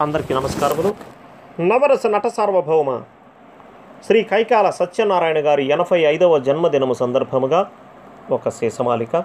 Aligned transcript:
అందరికీ 0.00 0.34
నమస్కారములు. 0.34 0.94
నవరస 1.60 2.06
నట 2.06 2.26
సార్వభౌమ 2.26 2.90
శ్రీ 4.06 4.22
కైకాల 4.22 4.70
సత్యనారాయణ 4.70 5.38
గారి 5.38 5.64
ఎనభై 5.68 5.98
ఐదవ 6.00 6.38
జన్మదినము 6.38 6.94
సందర్భముగా 6.94 7.70
ఒక 8.30 8.48
శేషమాలిక 8.48 9.16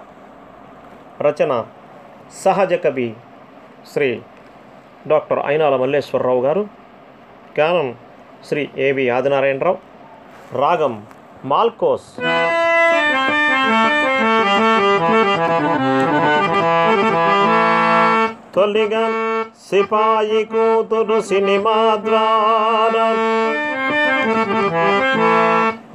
రచన 1.26 1.64
సహజ 2.44 2.74
కవి 2.74 3.14
శ్రీ 3.92 4.20
డాక్టర్ 5.06 5.38
అయినాల 5.38 5.76
మల్లేశ్వరరావు 5.76 6.40
గారు 6.40 6.66
గానం 7.58 7.96
శ్రీ 8.48 8.68
ఏవి 8.78 9.10
ఆదినారాయణరావు 9.10 9.78
రాగం 10.58 11.06
మాల్కోస్. 11.44 12.10
తొలిగా 18.54 19.02
సిపాయి 19.66 20.44
కూతురు 20.44 21.20
సినిమా 21.20 21.76
ద్వారా. 22.04 23.06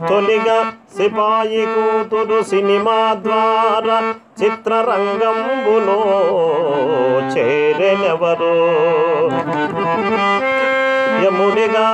తొలిగా 0.10 0.58
సిపాయి 0.98 1.64
కూతురు 1.66 2.40
సినిమా 2.44 2.98
ద్వారా 3.14 3.98
చిత్రరంగంబులో 4.44 6.00
చేరెనెవరు? 7.34 8.56
యముడిగా 11.26 11.88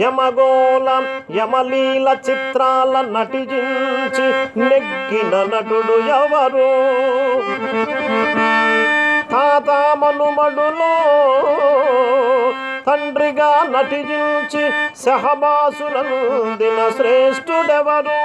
యమగోళం 0.00 1.04
యమలీల 1.36 2.08
చిత్రాల 2.30 2.94
నటించి 3.14 4.26
నెగ్గిన 4.60 5.34
నటుడు 5.52 5.96
ఎవరు? 6.20 6.70
తాత 9.52 9.70
మనుమడులో 10.00 10.92
తండ్రిగా 12.86 13.48
నటించి 13.72 14.62
సహబాసులందిన 15.02 16.78
శ్రేష్ఠుడెవరు? 16.96 18.20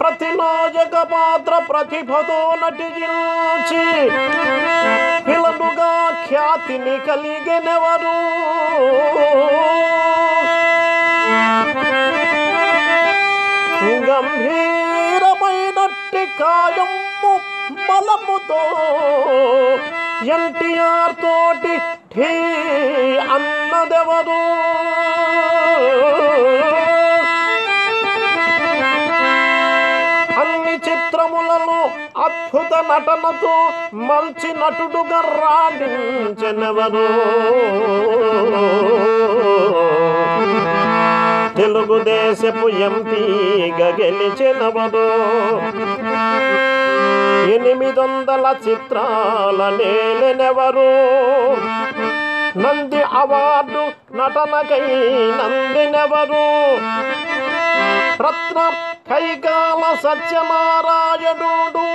ప్రతినాయక 0.00 0.96
పాత్ర 1.14 1.52
ప్రతిభతో 1.70 2.40
నటించి 2.62 3.84
పిలలుగా 5.28 5.92
ఖ్యాతిని 6.26 6.96
కలిగినెవరు? 7.08 8.16
గంభీరమైనట్టి 14.94 16.22
కాయం 16.40 16.90
బలముతో 17.88 18.62
ఎన్టీఆర్ 20.34 21.14
తోటి 21.22 21.74
ఠీ 22.12 22.30
అన్నదెవరు? 23.34 24.40
అన్ని 30.40 30.74
చిత్రములలో 30.86 31.80
అద్భుత 32.24 32.72
నటనతో 32.90 33.54
మంచి 34.10 34.50
నటుడుగా 34.60 35.20
రాణించనెవరు? 35.40 37.06
తెలుగుదేశపు 41.58 42.68
ఎంపీగా 42.88 43.88
గెలిచినవరు? 44.00 45.06
ఐదొందల 47.94 48.46
వందల 48.46 48.46
చిత్రాల 48.68 49.60
నేలెనెవరు 49.78 50.90
నంది 52.58 53.02
అవార్డు 53.02 53.82
నటనకై 54.16 54.86
నందినెవరు? 55.38 56.46
రత్న 58.22 58.58
కైకాల 59.10 59.82
సత్యనారాయణుడు. 60.04 61.86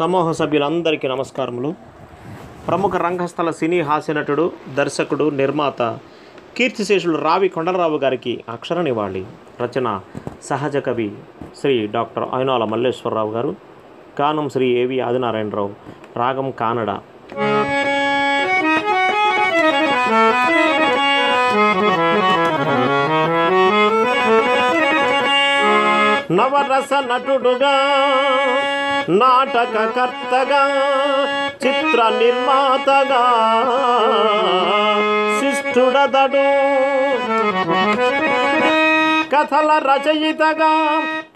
సమూహ 0.00 0.32
సభ్యులందరికీ 0.32 1.08
నమస్కారములు. 1.08 1.74
ప్రముఖ 2.68 2.96
రంగస్థల 2.96 3.50
సినీ 3.50 3.80
హాస్యనటుడు 3.80 4.52
దర్శకుడు 4.74 5.30
నిర్మాత 5.30 5.82
కీర్తిశేషులు 6.56 7.18
రావి 7.18 7.48
కొండలరావు 7.48 7.98
గారికి 7.98 8.44
అక్షర 8.48 8.80
నివాళి. 8.80 9.24
రచన 9.60 10.00
సహజ 10.42 10.76
కవి 10.76 11.12
శ్రీ 11.60 11.86
డాక్టర్ 11.86 12.28
అయినాల 12.34 12.64
మల్లేశ్వరరావు 12.64 13.30
గారు. 13.30 13.56
గానం 14.20 14.48
శ్రీ 14.48 14.66
ఏవి 14.66 15.00
ఆదినారాయణరావు. 15.00 15.70
రాగం 16.16 16.50
కానడ. 16.50 16.90
నవరస 26.32 26.92
నటుడుగా 27.12 27.96
నాటకకర్తగా 29.12 30.62
చిత్ర 31.62 32.00
నిర్మాతగా 32.18 33.22
శిష్టుడదడు 35.40 36.46
కథల 39.32 39.70
రచయితగా 39.84 40.72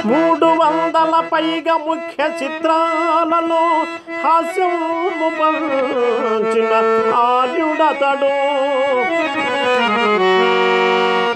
మూడు 0.08 0.43
వందల 0.64 1.14
పైగా 1.32 1.74
ముఖ్య 1.76 2.24
చిత్రాలలో 2.42 3.62
హాస్యము 4.24 5.28
పంచిన 5.38 6.72
ఆర్యుడతడు. 7.14 8.32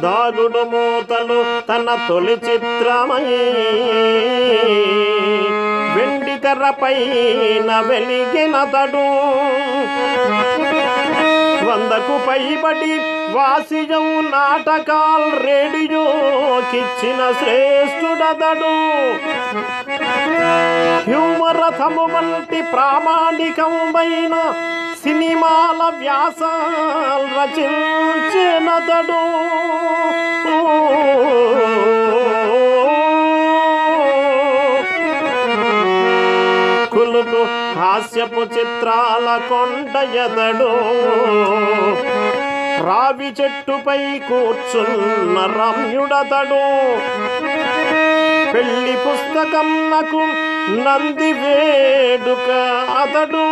దాగుడు 0.03 0.63
మూతలు 0.73 1.39
తన 1.69 1.89
తొలి 2.09 2.37
చిత్రమై 2.47 3.25
వెండి 5.97 6.35
తెరపైన 6.39 7.71
వెలిగినతడు. 7.89 9.07
వందకు 11.69 12.17
పైబడి 12.27 12.95
వాసియం 13.37 14.07
నాటకాల్ 14.31 15.29
రేడియోకిచ్చిన 16.71 17.21
శ్రేష్ఠుడదడు 17.39 18.73
హ్యూమరథము 21.07 22.05
వంటి 22.13 22.61
ప్రామాణికమైన 22.73 24.35
సినిమాల 25.03 25.81
వ్యాస 25.99 26.43
రచించినదడు 27.35 29.23
కులుకు 36.93 37.43
హాస్యపు 37.79 38.45
చిత్రాల 38.55 39.29
కొండయదడు 39.49 40.71
రావి 42.87 43.35
చెట్టుపై 43.41 44.19
కూర్చున్న 44.19 45.39
రమ్యుడతడు. 45.39 46.65
పెళ్ళి 48.53 48.97
పుస్తకం 48.97 49.91
నాకు 49.91 50.21
నంది 50.87 51.33
వేడుక 51.33 52.51
అతడు. 52.99 53.47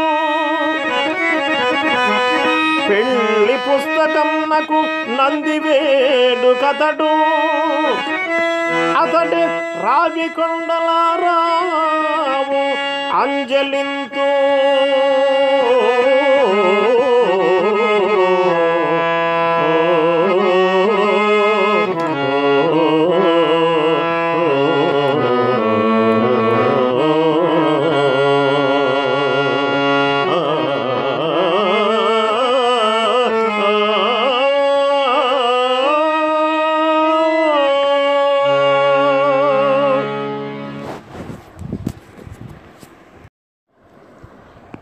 పెళ్ళి 2.89 3.57
పుస్తకం 3.57 4.51
నాకు 4.51 4.79
నంది 5.09 5.59
వేడుకతడు 5.59 7.13
అతడి 9.03 9.43
రావి 9.87 10.29
కొండలారావు 10.29 11.37
అంజలింతో. 13.23 14.29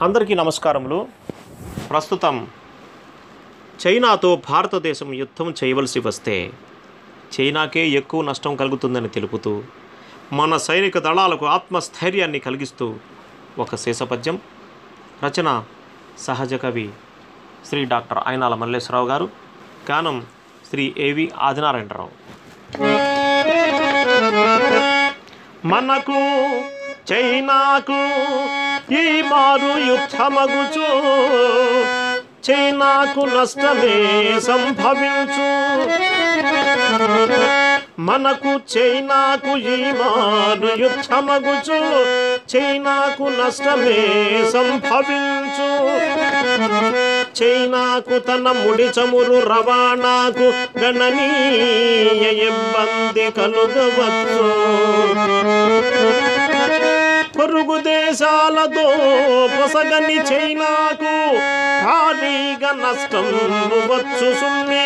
అందరికీ 0.05 0.35
నమస్కారములు. 0.35 1.09
ప్రస్తుతం 1.91 2.49
చైనాతో 3.87 4.43
భారతదేశం 4.51 5.15
యుద్ధం 5.15 5.55
చేయవలసి 5.65 6.01
వస్తే 6.01 6.51
చైనాకే 7.41 7.89
ఎక్కువ 7.89 8.23
నష్టం 8.23 8.57
కలుగుతుందని 8.57 9.09
తెలుపుతూ 9.09 9.63
మన 10.33 10.57
సైనిక 10.57 10.99
దళాలకు 10.99 11.47
ఆత్మస్థైర్యాన్ని 11.47 12.39
కలిగిస్తూ 12.39 12.95
ఒక 13.59 13.75
శేషపద్యం. 13.75 14.41
రచన 15.25 15.65
సహజ 16.19 16.55
కవి 16.55 16.91
శ్రీ 17.69 17.85
డాక్టర్ 17.85 18.19
అయినాల 18.27 18.55
మల్లేశ్వరరావు 18.55 19.09
గారు. 19.09 19.29
గానం 19.91 20.27
శ్రీ 20.71 20.95
ఏవి 20.99 21.33
ఆదినారాయణరావు. 21.39 22.11
మనకు 25.67 26.19
చైనాకు 27.13 28.25
ఈ 28.93 29.23
మారు 29.23 29.81
యుద్ధమగుచు. 29.81 30.89
చైనాకు 32.51 33.21
నష్టమే 33.21 34.41
సంభవించు. 34.41 35.49
మనకు 37.99 38.79
చైనాకు 38.79 39.57
ఈ 39.57 39.77
మారు 39.77 40.83
యుద్ధమగుచు. 40.83 41.79
చైనాకు 42.57 43.23
నష్టమే 43.23 44.03
సంభవించు. 44.53 45.71
చైనాకు 47.43 48.19
తన 48.19 48.55
ముడి 48.65 48.85
చమురు 48.85 49.41
రవాణాకు 49.41 50.53
గణనీయ 50.79 52.47
ఇబ్బంది 52.47 53.31
కలుగవచ్చు. 53.31 54.55
దేశాలతో 58.15 58.83
పొసగని 59.53 60.17
చైనాకు 60.29 61.15
భారీగా 61.87 62.71
నష్టం 62.83 63.27
వచ్చు 63.89 64.29
సుమ్మి. 64.41 64.85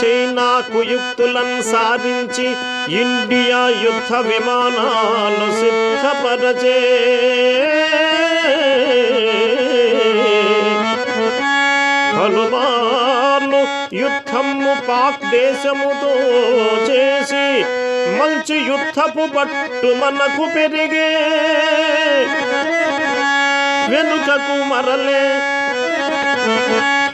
చైనాకు 0.00 0.80
యుక్తులను 0.92 1.58
సాధించి 1.72 2.46
ఇండియా 3.00 3.60
యుద్ధ 3.84 4.12
విమానాలు 4.28 5.48
సిద్ధపరచే. 5.60 6.78
పలుమార్లు 12.16 13.62
యుద్ధము 13.96 14.72
పాక్ 14.88 15.24
దేశముతో 15.30 16.14
చేసి 16.88 17.44
మంచి 18.16 18.56
యుద్ధపు 18.68 19.24
పట్టు 19.36 19.88
మనకు 20.00 20.44
పెరిగే 20.54 21.08
వెనుకకు 23.90 24.56
మరలే 24.70 25.22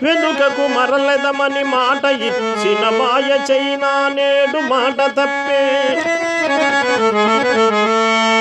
వెనుకకు 0.02 0.66
మరలెదమని 0.68 1.62
మాట 1.64 2.04
ఇచ్చిన 2.20 2.82
మాయ 2.98 3.30
చైనా 3.50 3.92
నేడు 4.08 4.60
మాట 4.70 4.98
తప్పే. 5.18 5.62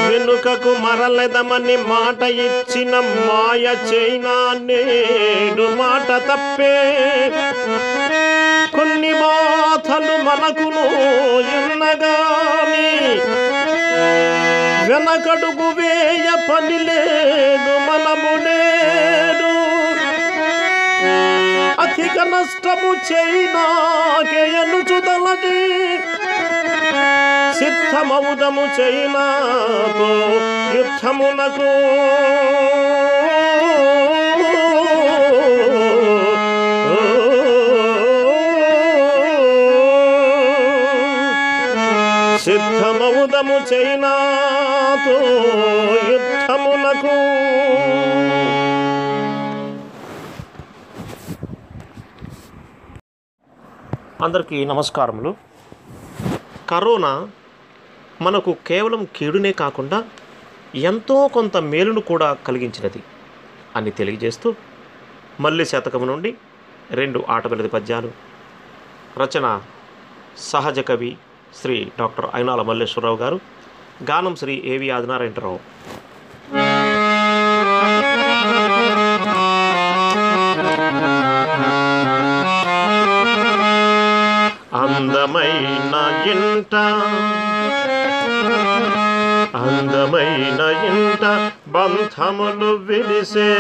వెనుకకు 0.10 0.74
మరలెదమని 0.80 1.78
మాట 1.90 2.22
ఇచ్చిన 2.40 2.94
మాయ 3.28 3.66
చైనా 3.90 4.36
నేడు 4.62 5.68
మాట 5.76 6.10
తప్పే. 6.30 6.74
కొన్ని 9.16 10.16
మనకును 10.26 10.84
ఎన్నగాని. 11.56 12.90
వెనకడుగు 14.90 15.68
వేయ 15.78 16.28
పని 16.48 16.78
లేదు 16.88 17.74
మనము 17.88 18.32
లేదు 18.46 19.52
అధిక 21.84 22.18
నష్టము 22.34 22.92
చేయినాకేయను 23.10 24.80
చుదలది 24.90 25.62
సిద్ధమౌదము 27.60 28.66
చైనాతో 28.78 30.10
యుద్ధమునకు 30.78 31.72
సిద్ధమవుదము 42.44 43.54
చైనాతో 43.74 45.14
యుద్ధమునకు. 46.12 47.14
అందరికీ 54.24 54.66
నమస్కారములు. 54.66 55.36
కరోనా 56.70 57.30
మనకు 58.22 58.56
కేవలం 58.68 59.08
కీడునే 59.16 59.52
కాకుండా 59.52 60.04
ఎంతో 60.76 61.28
కొంత 61.28 61.58
మేలును 61.58 62.02
కూడా 62.02 62.34
కలిగించినది 62.34 63.04
అని 63.76 63.92
తెలియజేస్తూ 63.92 64.56
మల్లి 65.40 65.66
శతకము 65.66 66.06
నుండి 66.06 66.36
రెండు 66.92 67.24
ఆటవిలది 67.30 67.68
పద్యాలు. 67.68 68.12
రచన 69.18 69.62
సహజ 70.38 70.80
కవి 70.80 71.18
శ్రీ 71.62 71.78
డాక్టర్ 72.00 72.28
అయినాల 72.34 72.62
మల్లేశ్వరరావు 72.62 73.18
గారు. 73.18 73.38
గానం 74.10 74.36
శ్రీ 74.36 74.62
ఏవి 74.66 74.90
ఆదినారాయణరావు. 74.90 75.60
అందమైన 84.84 85.96
ఇంట 86.34 86.76
అందమైన 89.58 90.62
ఇంట 90.92 91.24
బంధములు 91.68 92.72
విరిసే 92.88 93.52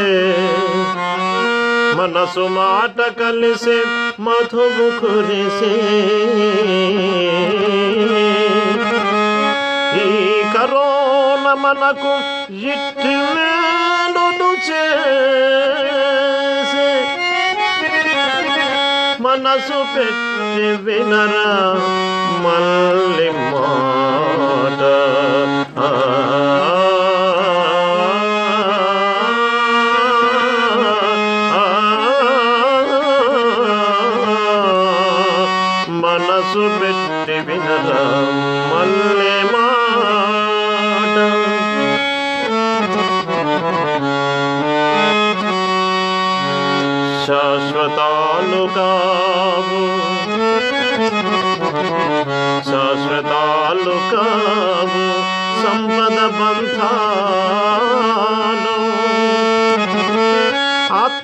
మనసు 1.99 2.45
మాట 2.57 2.99
కలిసే 3.19 3.77
మధుము 4.19 4.87
కురిసే 4.99 5.73
మనకు 11.55 12.13
ఇట్టి 12.69 13.13
మేలును 13.35 14.49
చేసే 14.67 14.87
మనసు 19.19 19.79
పెట్టి 19.93 20.69
వినరా 20.85 21.49
మళ్ళీ 22.45 23.29
మాట. 23.51 24.81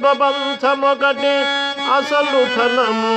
ఆత్మబంధమొకటి 0.10 1.34
అసలు 1.94 2.40
ధనము. 2.56 3.16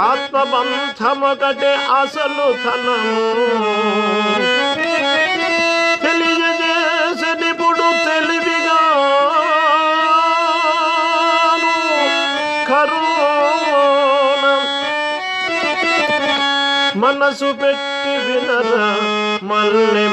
ఆత్మబంధమొకటి 0.00 1.72
అసలు 2.00 2.46
ధనము. 2.64 3.30
తెలియజేసనిప్పుడు 6.04 7.86
తెలివిగా. 8.04 8.80
కరోన 12.68 14.44
మనసు 16.96 17.52
పెట్టి 17.52 18.12
వినరా 18.26 18.96
మళ్ళీ 19.42 20.08